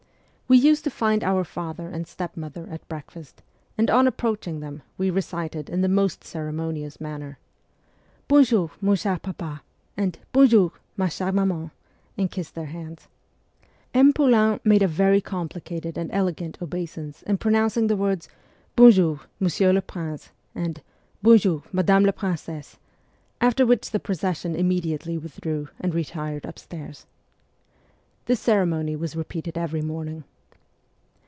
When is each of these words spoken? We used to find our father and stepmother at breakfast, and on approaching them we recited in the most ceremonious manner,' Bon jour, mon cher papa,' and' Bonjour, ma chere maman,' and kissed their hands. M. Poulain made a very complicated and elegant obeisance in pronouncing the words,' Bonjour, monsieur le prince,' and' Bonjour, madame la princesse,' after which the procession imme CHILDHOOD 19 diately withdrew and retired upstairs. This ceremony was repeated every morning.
We 0.51 0.57
used 0.57 0.83
to 0.83 0.89
find 0.89 1.23
our 1.23 1.45
father 1.45 1.87
and 1.87 2.05
stepmother 2.05 2.67
at 2.69 2.85
breakfast, 2.89 3.41
and 3.77 3.89
on 3.89 4.05
approaching 4.05 4.59
them 4.59 4.81
we 4.97 5.09
recited 5.09 5.69
in 5.69 5.79
the 5.79 5.87
most 5.87 6.25
ceremonious 6.25 6.99
manner,' 6.99 7.37
Bon 8.27 8.43
jour, 8.43 8.69
mon 8.81 8.97
cher 8.97 9.17
papa,' 9.17 9.61
and' 9.95 10.19
Bonjour, 10.33 10.73
ma 10.97 11.07
chere 11.07 11.31
maman,' 11.31 11.71
and 12.17 12.29
kissed 12.31 12.53
their 12.53 12.65
hands. 12.65 13.07
M. 13.93 14.11
Poulain 14.11 14.59
made 14.65 14.81
a 14.81 14.89
very 14.89 15.21
complicated 15.21 15.97
and 15.97 16.09
elegant 16.11 16.61
obeisance 16.61 17.21
in 17.23 17.37
pronouncing 17.37 17.87
the 17.87 17.95
words,' 17.95 18.27
Bonjour, 18.75 19.21
monsieur 19.39 19.71
le 19.71 19.81
prince,' 19.81 20.31
and' 20.53 20.81
Bonjour, 21.23 21.63
madame 21.71 22.03
la 22.03 22.11
princesse,' 22.11 22.77
after 23.39 23.65
which 23.65 23.91
the 23.91 24.01
procession 24.01 24.51
imme 24.55 24.67
CHILDHOOD 24.81 24.85
19 24.91 24.97
diately 25.19 25.23
withdrew 25.23 25.69
and 25.79 25.93
retired 25.95 26.43
upstairs. 26.43 27.05
This 28.25 28.41
ceremony 28.41 28.97
was 28.97 29.15
repeated 29.15 29.57
every 29.57 29.81
morning. 29.81 30.25